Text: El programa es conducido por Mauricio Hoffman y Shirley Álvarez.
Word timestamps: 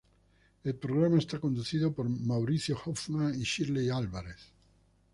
El 0.63 0.73
programa 0.73 1.19
es 1.19 1.27
conducido 1.39 1.93
por 1.93 2.09
Mauricio 2.09 2.75
Hoffman 2.85 3.39
y 3.39 3.43
Shirley 3.43 3.89
Álvarez. 3.91 4.51